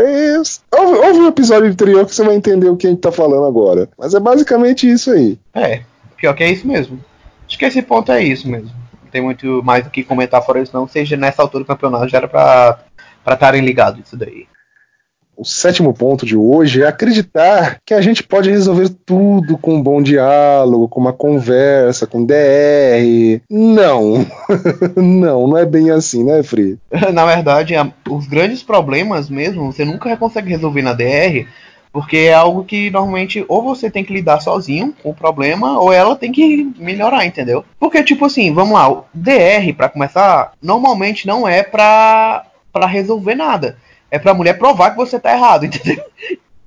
[0.06, 0.36] E,
[0.76, 3.46] ouve, ouve o episódio anterior que você vai entender o que a gente tá falando
[3.46, 3.88] agora.
[3.98, 5.38] Mas é basicamente isso aí.
[5.54, 5.82] É,
[6.16, 6.98] pior que é isso mesmo.
[7.46, 8.70] Acho que esse ponto é isso mesmo.
[9.02, 10.88] Não tem muito mais o que comentar fora isso, não.
[10.88, 12.78] Seja nessa altura do campeonato, já era pra
[13.26, 14.46] estarem ligados isso daí.
[15.34, 19.82] O sétimo ponto de hoje é acreditar que a gente pode resolver tudo com um
[19.82, 23.40] bom diálogo, com uma conversa, com DR.
[23.50, 24.26] Não.
[24.94, 26.78] não, não é bem assim, né, Fri?
[27.12, 27.74] Na verdade,
[28.08, 31.46] os grandes problemas mesmo, você nunca consegue resolver na DR,
[31.92, 35.92] porque é algo que normalmente ou você tem que lidar sozinho com o problema, ou
[35.92, 37.64] ela tem que melhorar, entendeu?
[37.78, 43.34] Porque, tipo assim, vamos lá, o DR, para começar, normalmente não é pra, pra resolver
[43.34, 43.76] nada.
[44.10, 46.02] É pra mulher provar que você tá errado, entendeu?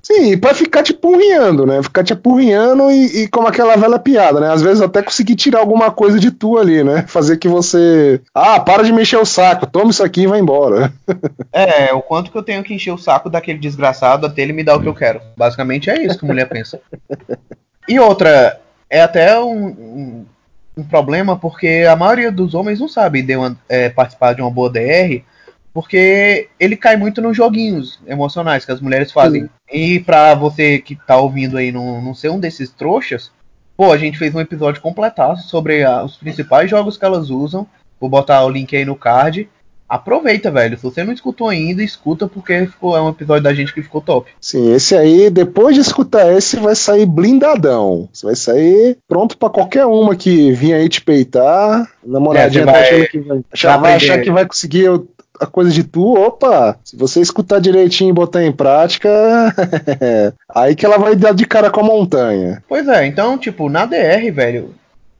[0.06, 1.82] Sim, pra ficar te apurrinhando, né?
[1.82, 4.52] Ficar te apurrinhando e, e, como aquela velha piada, né?
[4.52, 7.06] Às vezes até conseguir tirar alguma coisa de tu ali, né?
[7.08, 8.22] Fazer que você.
[8.32, 10.94] Ah, para de mexer o saco, toma isso aqui e vai embora.
[11.52, 14.64] É, o quanto que eu tenho que encher o saco daquele desgraçado até ele me
[14.64, 15.22] dar o que eu quero.
[15.38, 16.80] Basicamente é isso que a mulher pensa.
[17.88, 20.26] E outra, é até um, um,
[20.76, 24.50] um problema porque a maioria dos homens não sabe de uma, é, participar de uma
[24.50, 25.24] boa DR
[25.76, 29.44] porque ele cai muito nos joguinhos emocionais que as mulheres fazem.
[29.44, 29.50] Sim.
[29.70, 33.30] E pra você que tá ouvindo aí não, não ser um desses trouxas,
[33.76, 37.68] pô, a gente fez um episódio completaço sobre a, os principais jogos que elas usam.
[38.00, 39.50] Vou botar o link aí no card.
[39.88, 40.78] Aproveita, velho.
[40.78, 44.00] Se você não escutou ainda, escuta porque ficou, é um episódio da gente que ficou
[44.00, 44.32] top.
[44.40, 48.08] Sim, esse aí, depois de escutar esse, vai sair blindadão.
[48.14, 51.92] Você vai sair pronto para qualquer uma que vinha aí te peitar.
[52.02, 53.44] Namoradinha é, tá vai, achando que vai,
[53.78, 54.90] vai achar que vai conseguir
[55.40, 59.10] a coisa de tu, opa, se você escutar direitinho e botar em prática,
[60.54, 62.64] aí que ela vai dar de cara com a montanha.
[62.68, 64.74] Pois é, então, tipo, na DR, velho,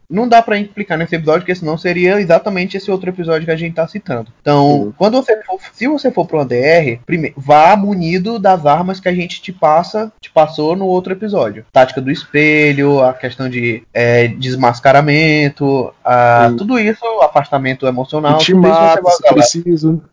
[0.10, 3.58] não dá para explicar nesse episódio, porque senão seria exatamente esse outro episódio que a
[3.58, 4.32] gente tá citando.
[4.42, 9.10] Então, quando você for, se você for pro DR, primeiro, vá munido das armas que
[9.10, 11.66] a gente te passa, te passou no outro episódio.
[11.72, 18.68] Tática do espelho, a questão de é, desmascaramento, a, tudo isso, afastamento emocional, te tudo
[18.68, 20.04] mata, isso você vai se preciso.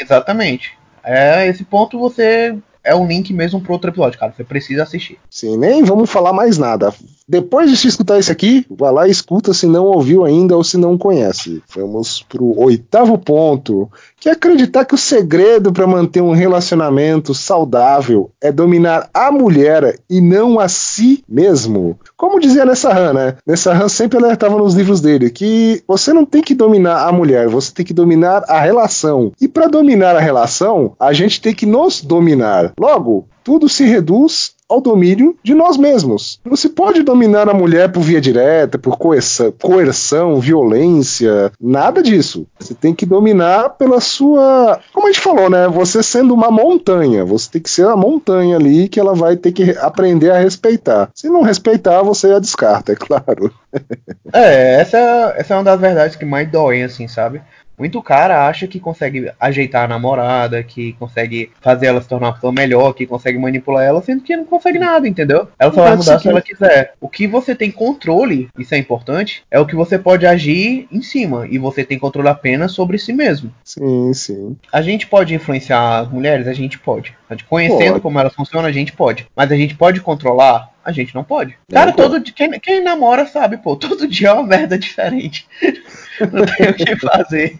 [0.00, 0.76] Exatamente.
[1.02, 4.32] É, esse ponto você é um link mesmo pro outro episódio, cara.
[4.32, 5.18] Você precisa assistir.
[5.30, 6.92] Sim, nem vamos falar mais nada.
[7.26, 10.76] Depois de escutar esse aqui, vá lá e escuta se não ouviu ainda ou se
[10.76, 11.62] não conhece.
[11.74, 13.90] Vamos pro oitavo ponto,
[14.24, 20.18] que acreditar que o segredo para manter um relacionamento saudável é dominar a mulher e
[20.18, 21.98] não a si mesmo.
[22.16, 23.36] Como dizia Nessa Han, né?
[23.46, 27.48] Nessa Han sempre alertava nos livros dele que você não tem que dominar a mulher,
[27.48, 29.30] você tem que dominar a relação.
[29.38, 32.72] E para dominar a relação, a gente tem que nos dominar.
[32.80, 36.40] Logo, tudo se reduz ao domínio de nós mesmos.
[36.44, 42.46] Não se pode dominar a mulher por via direta, por coerção, coerção, violência, nada disso.
[42.58, 44.80] Você tem que dominar pela sua.
[44.92, 45.68] Como a gente falou, né?
[45.68, 47.24] Você sendo uma montanha.
[47.24, 51.10] Você tem que ser a montanha ali que ela vai ter que aprender a respeitar.
[51.14, 53.52] Se não respeitar, você a descarta, é claro.
[54.32, 57.42] é, essa, essa é uma das verdades que mais doem, assim, sabe?
[57.78, 62.34] Muito cara acha que consegue ajeitar a namorada, que consegue fazer ela se tornar uma
[62.34, 65.48] pessoa melhor, que consegue manipular ela, sendo que não consegue nada, entendeu?
[65.58, 66.94] Ela só vai mudar se ela quiser.
[67.00, 71.02] O que você tem controle, isso é importante, é o que você pode agir em
[71.02, 71.46] cima.
[71.48, 73.52] E você tem controle apenas sobre si mesmo.
[73.74, 74.56] Sim, sim.
[74.72, 76.46] A gente pode influenciar as mulheres?
[76.46, 77.12] A gente pode.
[77.28, 78.02] A gente conhecendo pode.
[78.02, 79.26] como elas funcionam, a gente pode.
[79.34, 80.70] Mas a gente pode controlar?
[80.84, 81.58] A gente não pode.
[81.72, 85.48] Cara, não todo dia, quem, quem namora sabe, pô, todo dia é uma merda diferente.
[86.32, 87.58] não tem o que fazer.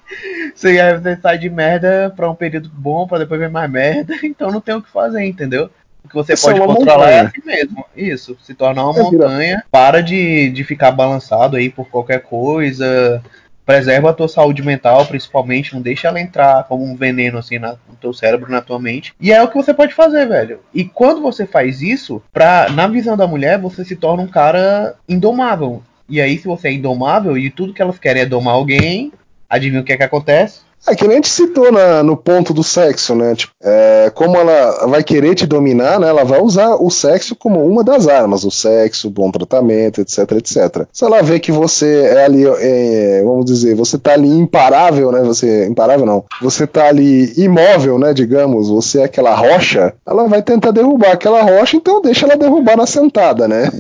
[0.55, 4.53] Você, você sai de merda pra um período bom, pra depois ver mais merda, então
[4.53, 5.69] não tem o que fazer, entendeu?
[6.05, 7.17] O que você Isso pode é controlar montanha.
[7.17, 7.85] é assim mesmo.
[7.97, 13.21] Isso, se tornar uma é montanha, para de, de ficar balançado aí por qualquer coisa
[13.65, 17.73] preserva a tua saúde mental, principalmente, não deixa ela entrar como um veneno assim na,
[17.89, 19.15] no teu cérebro, na tua mente.
[19.21, 20.61] E é o que você pode fazer, velho.
[20.73, 24.95] E quando você faz isso, pra, na visão da mulher, você se torna um cara
[25.09, 25.83] indomável.
[26.09, 29.13] E aí, se você é indomável e tudo que elas querem é domar alguém,
[29.49, 30.61] adivinha o que é que acontece?
[30.87, 33.35] É que nem a gente citou na, no ponto do sexo, né?
[33.35, 36.09] Tipo, é, como ela vai querer te dominar, né?
[36.09, 40.87] Ela vai usar o sexo como uma das armas, o sexo, bom tratamento, etc, etc.
[40.93, 45.23] Se ela vê que você é ali, é, vamos dizer, você tá ali imparável, né?
[45.23, 48.13] Você imparável não, você tá ali imóvel, né?
[48.13, 52.77] Digamos, você é aquela rocha, ela vai tentar derrubar aquela rocha, então deixa ela derrubar
[52.77, 53.71] na sentada, né?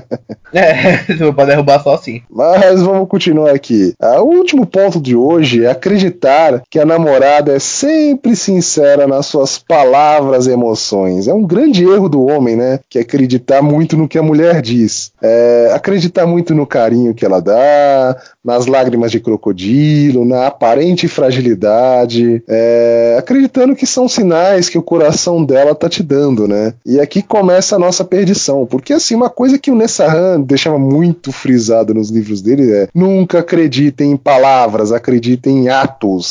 [0.50, 0.96] é,
[1.32, 2.22] pode derrubar só assim.
[2.30, 3.92] Mas vamos continuar aqui.
[4.00, 9.26] Ah, o último ponto de hoje é acreditar que a namorada é sempre sincera nas
[9.26, 11.28] suas palavras e emoções.
[11.28, 12.80] É um grande erro do homem, né?
[12.88, 15.12] Que é acreditar muito no que a mulher diz.
[15.22, 22.42] É, acreditar muito no carinho que ela dá, nas lágrimas de crocodilo, na aparente fragilidade,
[22.46, 26.74] é, acreditando que são sinais que o coração dela tá te dando, né?
[26.84, 31.32] E aqui começa a nossa perdição, porque assim, uma coisa que o Nessahan deixava muito
[31.32, 36.26] frisado nos livros dele é nunca acreditem em palavras, acreditem em atos.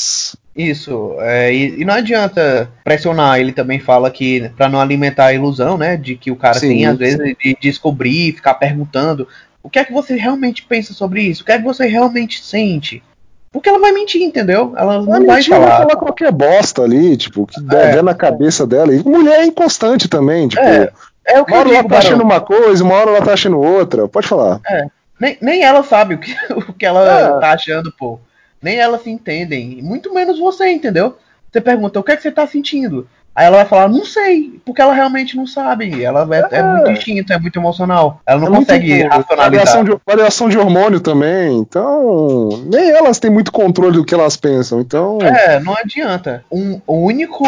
[0.55, 3.39] Isso, é, e, e, não adianta pressionar.
[3.39, 6.67] Ele também fala que para não alimentar a ilusão, né, de que o cara sim,
[6.67, 9.27] tem às vezes de descobrir, ficar perguntando
[9.63, 12.43] o que é que você realmente pensa sobre isso, o que é que você realmente
[12.43, 13.01] sente.
[13.51, 14.73] Porque ela vai mentir, entendeu?
[14.75, 15.65] Ela não vai, vai falar.
[15.65, 18.01] Vai falar qualquer bosta ali, tipo, que der é.
[18.01, 18.93] na cabeça dela.
[18.93, 20.63] E mulher é inconstante também, tipo.
[20.63, 20.91] É,
[21.25, 23.33] é o que uma hora digo, ela tá achando uma coisa, uma hora ela tá
[23.33, 24.07] achando outra.
[24.07, 24.59] Pode falar.
[24.67, 24.87] É.
[25.19, 26.35] Nem, nem ela sabe o que,
[26.67, 27.39] o que ela é.
[27.39, 28.19] tá achando, pô
[28.63, 31.17] nem elas se entendem, muito menos você, entendeu?
[31.51, 33.07] Você pergunta, o que é que você tá sentindo?
[33.35, 36.03] Aí ela vai falar, não sei, porque ela realmente não sabe.
[36.03, 38.21] Ela é, é, é muito instinto, é muito emocional.
[38.27, 39.49] Ela não é consegue racionalizar.
[39.49, 41.57] Variação de, variação de hormônio também.
[41.57, 44.79] Então, nem elas têm muito controle do que elas pensam.
[44.79, 45.17] Então.
[45.19, 46.45] É, não adianta.
[46.51, 47.43] Um, único,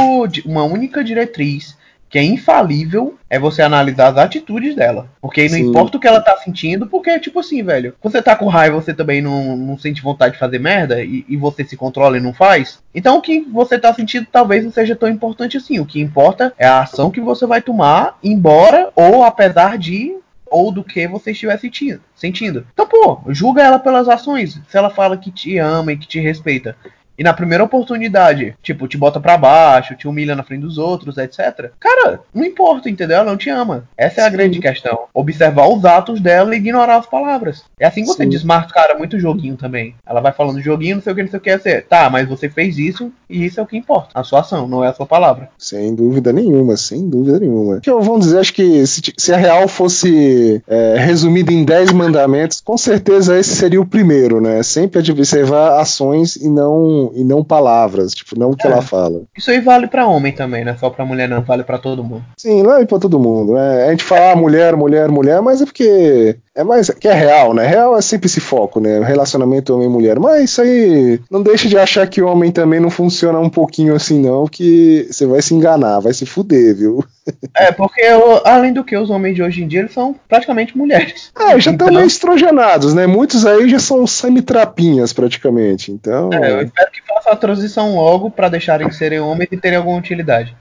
[0.45, 1.78] uma única diretriz
[2.15, 5.10] que é infalível é você analisar as atitudes dela.
[5.19, 5.67] Porque não Sim.
[5.67, 8.93] importa o que ela tá sentindo, porque, tipo assim, velho, você tá com raiva, você
[8.93, 12.34] também não, não sente vontade de fazer merda e, e, você se controla e não
[12.34, 12.80] faz.
[12.93, 15.78] Então o que você tá sentindo talvez não seja tão importante assim.
[15.78, 20.15] O que importa é a ação que você vai tomar, embora ou apesar de
[20.49, 22.65] ou do que você estiver sentindo, sentindo.
[22.71, 24.62] Então, pô, julga ela pelas ações.
[24.69, 26.78] Se ela fala que te ama e que te respeita
[27.17, 31.17] e na primeira oportunidade, tipo, te bota pra baixo, te humilha na frente dos outros,
[31.17, 31.71] etc.
[31.80, 33.17] Cara, não importa, entendeu?
[33.17, 33.86] Ela não te ama.
[33.97, 34.38] Essa é a Sim.
[34.38, 35.06] grande questão.
[35.13, 37.63] Observar os atos dela e ignorar as palavras.
[37.80, 38.30] É assim que você Sim.
[38.30, 39.95] desmascara muito joguinho também.
[40.06, 41.58] Ela vai falando joguinho, não sei o que, não sei o que.
[41.58, 44.10] Você, tá, mas você fez isso e isso é o que importa.
[44.13, 45.49] A sua ação, não é a sua palavra.
[45.58, 47.80] Sem dúvida nenhuma, sem dúvida nenhuma.
[47.80, 51.93] Que eu vou dizer, acho que se, se a real fosse é, resumida em 10
[51.93, 54.62] mandamentos, com certeza esse seria o primeiro, né?
[54.63, 58.72] Sempre observar ações e não e não palavras, tipo, não o que é.
[58.72, 59.24] ela fala.
[59.38, 62.04] Isso aí vale para homem também, não é só pra mulher, não, vale para todo
[62.04, 62.24] mundo.
[62.38, 63.54] Sim, vale pra todo mundo.
[63.54, 63.86] Né?
[63.88, 67.54] A gente fala ah, mulher, mulher, mulher, mas é porque É mais que é real,
[67.54, 67.68] né?
[67.68, 69.04] Real é sempre esse foco, né?
[69.04, 70.18] Relacionamento homem-mulher.
[70.18, 73.94] Mas isso aí não deixa de achar que o homem também não funciona um pouquinho
[73.94, 77.04] assim, não, que você vai se enganar, vai se fuder, viu?
[77.58, 78.04] É, porque
[78.44, 81.32] além do que os homens de hoje em dia, eles são praticamente mulheres.
[81.36, 81.94] É, já estão então...
[81.94, 83.08] meio estrogenados, né?
[83.08, 85.91] Muitos aí já são semi-trapinhas praticamente.
[85.91, 86.30] Então.
[86.32, 89.78] É, eu espero que faça a transição logo para deixarem de serem homens e terem
[89.78, 90.56] alguma utilidade.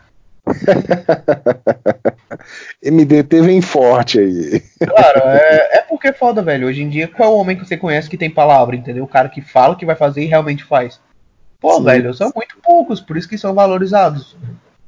[2.85, 4.63] MDT vem forte aí.
[4.79, 6.67] Claro, é, é porque é foda, velho.
[6.67, 9.05] Hoje em dia, qual é o homem que você conhece que tem palavra, entendeu?
[9.05, 11.01] O cara que fala que vai fazer e realmente faz.
[11.61, 11.85] Pô, Sim.
[11.85, 14.37] velho, são muito poucos, por isso que são valorizados.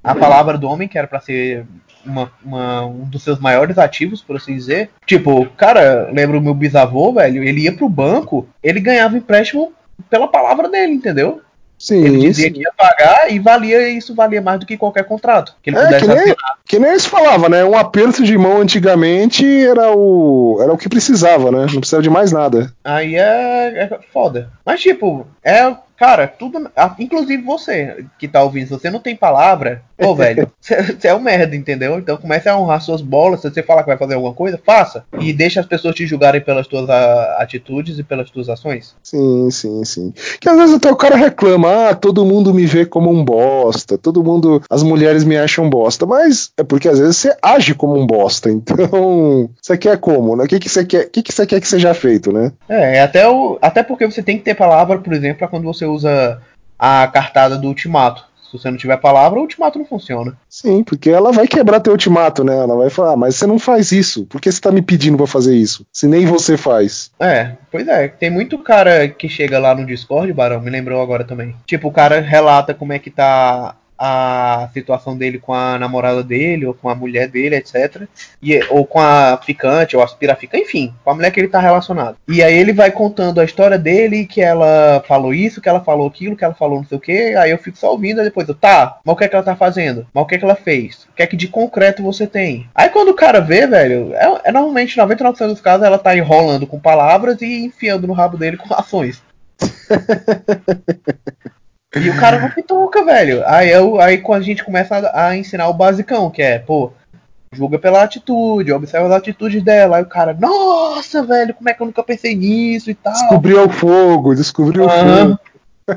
[0.04, 1.64] A palavra do homem, que era pra ser
[2.04, 4.90] uma, uma, um dos seus maiores ativos, por assim dizer.
[5.04, 9.72] Tipo, cara, lembro o meu bisavô, velho, ele ia pro banco, ele ganhava empréstimo
[10.08, 11.40] pela palavra dele, entendeu?
[11.78, 12.52] Sim, ele dizia sim.
[12.54, 15.84] que ia pagar e valia isso valia mais do que qualquer contrato que ele é,
[15.84, 16.58] pudesse que nem, assinar.
[16.66, 17.64] Que nem se falava, né?
[17.64, 21.66] Um aperto de mão antigamente era o era o que precisava, né?
[21.72, 22.72] Não precisava de mais nada.
[22.84, 24.50] Aí é, é foda.
[24.64, 26.70] Mas tipo, é Cara, tudo.
[26.98, 31.20] Inclusive você que tá ouvindo, se você não tem palavra, ô velho, você é um
[31.20, 31.98] merda, entendeu?
[31.98, 33.40] Então comece a honrar suas bolas.
[33.40, 35.04] Se você falar que vai fazer alguma coisa, faça.
[35.18, 38.94] E deixa as pessoas te julgarem pelas tuas a, atitudes e pelas tuas ações.
[39.02, 40.12] Sim, sim, sim.
[40.38, 43.96] Que às vezes até o cara reclama, ah, todo mundo me vê como um bosta,
[43.96, 44.62] todo mundo.
[44.68, 46.04] As mulheres me acham bosta.
[46.04, 48.50] Mas é porque às vezes você age como um bosta.
[48.66, 50.44] Então, você quer como, né?
[50.44, 51.06] O que, que você quer?
[51.06, 52.52] O que, que você quer que seja feito, né?
[52.68, 55.84] É, até, o, até porque você tem que ter palavra, por exemplo, pra quando você
[55.84, 56.40] usa
[56.78, 58.24] a cartada do ultimato.
[58.42, 60.36] Se você não tiver palavra, o ultimato não funciona.
[60.48, 62.56] Sim, porque ela vai quebrar teu ultimato, né?
[62.56, 64.24] Ela vai falar, ah, mas você não faz isso.
[64.26, 65.84] Por que você tá me pedindo pra fazer isso?
[65.92, 67.10] Se nem você faz.
[67.18, 68.08] É, pois é.
[68.08, 71.56] Tem muito cara que chega lá no Discord, Barão, me lembrou agora também.
[71.66, 76.66] Tipo, o cara relata como é que tá a situação dele com a namorada dele,
[76.66, 78.02] ou com a mulher dele, etc.
[78.42, 82.16] E, ou com a ficante, ou aspirafica, enfim, com a mulher que ele tá relacionado.
[82.28, 86.06] E aí ele vai contando a história dele, que ela falou isso, que ela falou
[86.06, 88.48] aquilo, que ela falou não sei o que, aí eu fico só ouvindo, e depois
[88.48, 90.06] eu, tá, mas o que é que ela tá fazendo?
[90.12, 91.04] Mas o que é que ela fez?
[91.04, 92.68] O que é que de concreto você tem?
[92.74, 96.66] Aí quando o cara vê, velho, é, é normalmente 99% dos casos ela tá enrolando
[96.66, 99.22] com palavras e enfiando no rabo dele com ações.
[101.94, 103.42] E o cara não pituca, velho.
[103.46, 106.92] Aí, eu, aí a gente começa a, a, ensinar o basicão, que é, pô,
[107.52, 109.96] julga pela atitude, observa as atitudes dela.
[109.96, 113.12] Aí o cara, nossa, velho, como é que eu nunca pensei nisso e tal.
[113.12, 115.38] Descobriu o fogo, descobriu o fogo.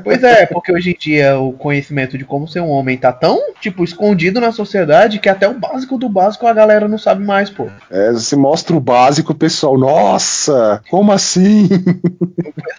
[0.04, 3.52] Pois é, porque hoje em dia o conhecimento de como ser um homem tá tão,
[3.60, 7.50] tipo, escondido na sociedade que até o básico do básico a galera não sabe mais,
[7.50, 7.66] pô.
[7.90, 11.68] É, você mostra o básico, pessoal, nossa, como assim?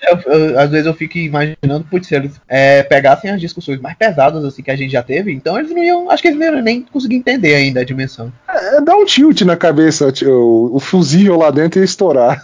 [0.01, 3.95] Eu, eu, às vezes eu fico imaginando, putz, se eles é, pegassem as discussões mais
[3.95, 6.47] pesadas, assim, que a gente já teve, então eles não iam, acho que eles não
[6.47, 8.31] iam nem conseguir entender ainda a dimensão.
[8.49, 12.43] É, dá um tilt na cabeça, o, o fusível lá dentro ia estourar.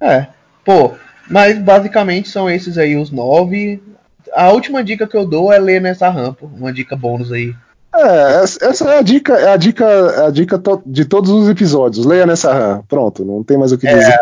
[0.00, 0.26] é,
[0.64, 0.92] pô,
[1.30, 3.80] mas basicamente são esses aí os nove.
[4.34, 7.54] A última dica que eu dou é ler nessa rampa, uma dica bônus aí.
[7.94, 11.48] É, essa é a dica, é a dica, é a dica to de todos os
[11.48, 12.04] episódios.
[12.04, 12.84] Leia nessa RAM.
[12.88, 14.18] Pronto, não tem mais o que é, dizer.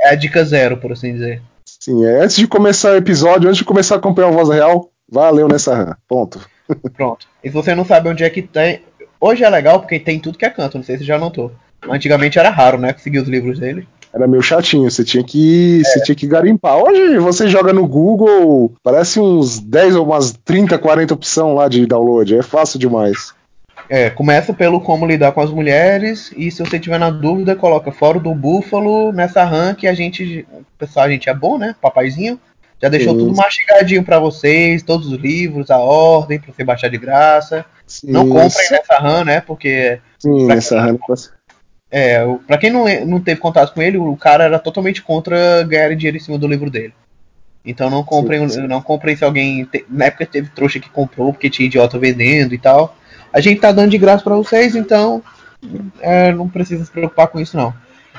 [0.00, 1.42] É a dica zero, por assim dizer.
[1.64, 4.90] Sim, é, antes de começar o episódio, antes de começar a acompanhar a voz real,
[5.10, 5.96] vá ler nessa RAM.
[6.08, 6.40] Ponto.
[6.96, 7.26] Pronto.
[7.42, 8.82] E se você não sabe onde é que tem.
[9.20, 11.52] Hoje é legal porque tem tudo que é canto, não sei se já notou.
[11.88, 12.92] Antigamente era raro, né?
[12.92, 13.86] Conseguir os livros dele.
[14.12, 15.84] Era meio chatinho, você tinha que, é.
[15.84, 16.76] você tinha que garimpar.
[16.76, 21.86] Hoje você joga no Google, parece uns 10 ou umas 30, 40 opção lá de
[21.86, 23.34] download, é fácil demais.
[23.88, 27.90] É, começa pelo como lidar com as mulheres e se você tiver na dúvida, coloca
[27.90, 31.74] Fórum do Búfalo nessa RAM que a gente, pessoal, a gente é bom, né?
[31.80, 32.38] Papaizinho.
[32.80, 33.18] Já deixou Sim.
[33.18, 37.64] tudo mastigadinho para vocês, todos os livros, a ordem para você baixar de graça.
[37.86, 38.12] Sim.
[38.12, 39.40] Não comprem nessa RAM, né?
[39.40, 40.96] Porque Sim, nessa RAM
[41.90, 45.94] é, pra quem não, não teve contato com ele, o cara era totalmente contra ganhar
[45.94, 46.92] dinheiro em cima do livro dele.
[47.64, 48.66] Então não comprem, sim, sim.
[48.66, 49.64] não comprem se alguém.
[49.64, 52.96] Te, na época teve trouxa que comprou porque tinha idiota vendendo e tal.
[53.32, 55.22] A gente tá dando de graça para vocês, então
[56.00, 57.74] é, não precisa se preocupar com isso não.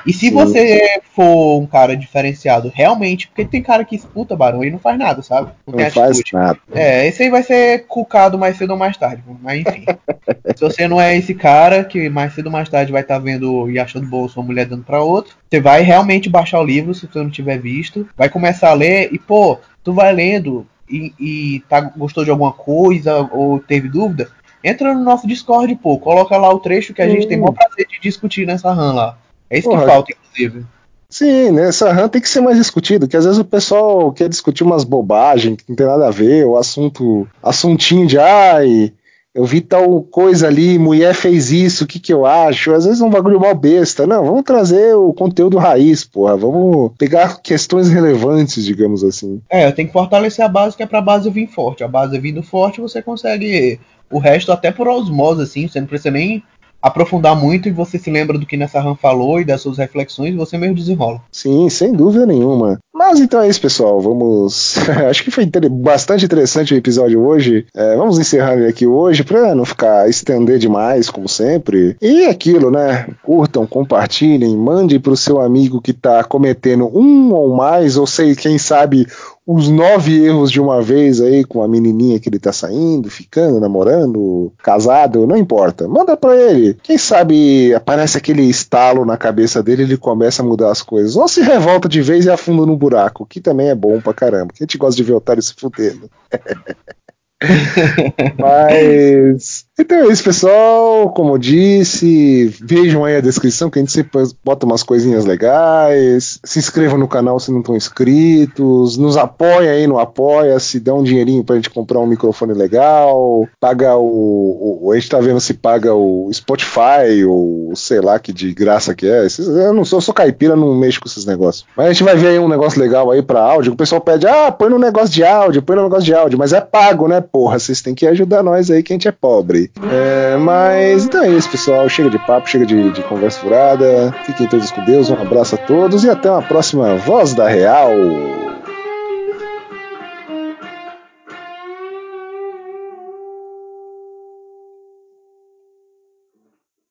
[0.06, 4.70] E se você for um cara diferenciado realmente, porque tem cara que escuta barulho e
[4.70, 5.52] não faz nada, sabe?
[5.66, 6.58] Não, não faz nada.
[6.72, 9.22] É, esse aí vai ser cucado mais cedo ou mais tarde.
[9.42, 9.84] Mas enfim.
[10.54, 13.20] se você não é esse cara que mais cedo ou mais tarde vai estar tá
[13.20, 16.94] vendo e achando bom sua mulher dando pra outro, você vai realmente baixar o livro
[16.94, 21.12] se você não tiver visto, vai começar a ler e, pô, tu vai lendo e,
[21.18, 24.28] e tá, gostou de alguma coisa ou teve dúvida,
[24.62, 27.86] entra no nosso Discord, pô, coloca lá o trecho que a gente tem maior prazer
[27.86, 29.18] de discutir nessa RAM lá.
[29.50, 30.64] É isso Porra, que falta, inclusive.
[31.08, 31.68] Sim, né?
[31.68, 34.84] Essa RAM tem que ser mais discutido, que às vezes o pessoal quer discutir umas
[34.84, 38.92] bobagens que não tem nada a ver, o assunto, assuntinho de ai,
[39.34, 42.72] eu vi tal coisa ali, mulher fez isso, o que que eu acho?
[42.72, 44.06] Às vezes é um bagulho mal besta.
[44.06, 46.36] Não, vamos trazer o conteúdo raiz, porra.
[46.36, 49.40] Vamos pegar questões relevantes, digamos assim.
[49.48, 51.84] É, tem que fortalecer a base, que é pra base vir forte.
[51.84, 53.78] A base vindo forte, você consegue
[54.10, 56.42] o resto até por osmose, assim, você não precisa nem
[56.82, 60.34] aprofundar muito e você se lembra do que nessa RAM falou e das suas reflexões,
[60.34, 61.22] você mesmo desenrola.
[61.30, 62.78] Sim, sem dúvida nenhuma.
[62.92, 64.00] Mas então é isso, pessoal.
[64.00, 64.76] Vamos.
[65.08, 67.66] Acho que foi bastante interessante o episódio hoje.
[67.74, 71.96] É, vamos encerrar ele aqui hoje para não ficar estender demais, como sempre.
[72.00, 73.06] E aquilo, né?
[73.22, 78.34] Curtam, compartilhem, mande para o seu amigo que está cometendo um ou mais, ou sei,
[78.34, 79.06] quem sabe
[79.46, 83.58] os nove erros de uma vez aí com a menininha que ele tá saindo, ficando,
[83.58, 85.88] namorando, casado, não importa.
[85.88, 86.74] Manda pra ele.
[86.82, 91.16] Quem sabe aparece aquele estalo na cabeça dele e ele começa a mudar as coisas.
[91.16, 94.52] Ou se revolta de vez e afunda no buraco, que também é bom pra caramba.
[94.52, 96.08] Que a gente gosta de ver otário se fudendo.
[98.38, 101.10] Mas então é isso, pessoal.
[101.10, 106.38] Como eu disse, vejam aí a descrição que a gente sempre bota umas coisinhas legais.
[106.44, 108.96] Se inscrevam no canal se não estão inscritos.
[108.96, 110.80] Nos apoia aí no Apoia-se.
[110.80, 113.48] Dá um dinheirinho pra gente comprar um microfone legal.
[113.58, 118.32] Paga o, o, A gente tá vendo se paga o Spotify ou sei lá que
[118.32, 119.26] de graça que é.
[119.38, 121.64] Eu não sou, eu sou caipira, não mexo com esses negócios.
[121.76, 123.72] Mas a gente vai ver aí um negócio legal aí pra áudio.
[123.72, 126.38] O pessoal pede, ah, põe no negócio de áudio, põe no negócio de áudio.
[126.38, 127.58] Mas é pago, né, porra?
[127.58, 129.69] Vocês têm que ajudar nós aí que a gente é pobre.
[129.90, 131.88] É, mas então é isso, pessoal.
[131.88, 134.14] Chega de papo, chega de, de conversa furada.
[134.24, 135.10] Fiquem todos com Deus.
[135.10, 137.90] Um abraço a todos e até uma próxima Voz da Real.